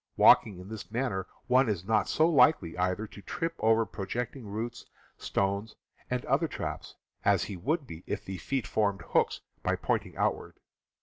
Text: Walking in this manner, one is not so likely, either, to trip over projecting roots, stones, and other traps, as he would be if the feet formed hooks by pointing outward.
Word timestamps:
Walking 0.17 0.57
in 0.57 0.67
this 0.67 0.89
manner, 0.89 1.27
one 1.45 1.69
is 1.69 1.85
not 1.85 2.09
so 2.09 2.27
likely, 2.27 2.75
either, 2.75 3.05
to 3.05 3.21
trip 3.21 3.53
over 3.59 3.85
projecting 3.85 4.47
roots, 4.47 4.83
stones, 5.15 5.75
and 6.09 6.25
other 6.25 6.47
traps, 6.47 6.95
as 7.23 7.43
he 7.43 7.55
would 7.55 7.85
be 7.85 8.03
if 8.07 8.25
the 8.25 8.39
feet 8.39 8.65
formed 8.65 9.03
hooks 9.03 9.41
by 9.61 9.75
pointing 9.75 10.17
outward. 10.17 10.55